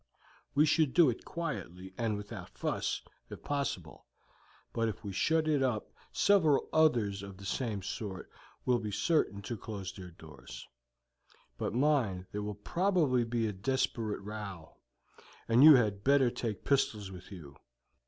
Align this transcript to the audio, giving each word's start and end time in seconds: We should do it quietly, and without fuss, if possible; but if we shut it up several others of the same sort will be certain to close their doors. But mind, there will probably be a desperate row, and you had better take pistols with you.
We 0.55 0.65
should 0.65 0.95
do 0.95 1.11
it 1.11 1.25
quietly, 1.25 1.93
and 1.95 2.17
without 2.17 2.57
fuss, 2.57 3.03
if 3.29 3.43
possible; 3.43 4.07
but 4.73 4.89
if 4.89 5.03
we 5.03 5.11
shut 5.13 5.47
it 5.47 5.61
up 5.61 5.93
several 6.11 6.67
others 6.73 7.21
of 7.21 7.37
the 7.37 7.45
same 7.45 7.83
sort 7.83 8.27
will 8.65 8.79
be 8.79 8.89
certain 8.89 9.43
to 9.43 9.55
close 9.55 9.93
their 9.93 10.09
doors. 10.09 10.67
But 11.55 11.75
mind, 11.75 12.25
there 12.31 12.41
will 12.41 12.55
probably 12.55 13.23
be 13.23 13.45
a 13.45 13.53
desperate 13.53 14.21
row, 14.21 14.77
and 15.47 15.63
you 15.63 15.75
had 15.75 16.03
better 16.03 16.31
take 16.31 16.65
pistols 16.65 17.11
with 17.11 17.31
you. 17.31 17.55